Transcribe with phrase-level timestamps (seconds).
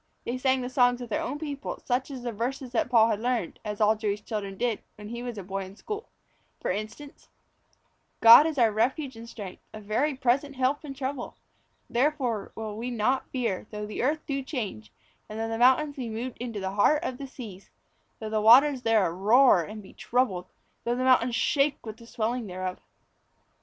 [0.25, 3.19] They sang the songs of their own people, such as the verses that Paul had
[3.21, 6.09] learned as all Jewish children did when he was a boy at school.
[6.59, 7.29] For instance
[8.19, 11.37] God is our refuge and strength, A very present help in trouble.
[11.87, 14.91] Therefore will we not fear, though the earth do change,
[15.29, 17.69] And though the mountains be moved in the heart of the seas;
[18.17, 20.47] Though the waters thereof roar and be troubled,
[20.83, 22.79] Though the mountains shake with the swelling thereof.